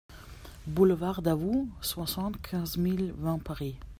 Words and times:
Boulevard 0.65 1.21
Davout, 1.21 1.69
soixante-quinze 1.81 2.77
mille 2.77 3.13
vingt 3.19 3.37
Paris 3.37 3.77